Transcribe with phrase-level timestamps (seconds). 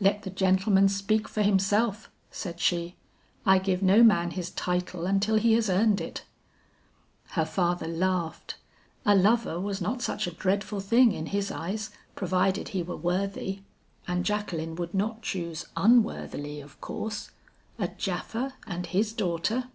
[0.00, 2.96] 'Let the gentleman speak for himself,' said she,
[3.44, 6.24] 'I give no man his title until he has earned it.'
[7.32, 8.54] "Her father laughed.
[9.04, 13.60] A lover was not such a dreadful thing in his eyes provided he were worthy.
[14.08, 17.30] And Jacqueline would not choose unworthily of course
[17.78, 19.68] a Japha and his daughter!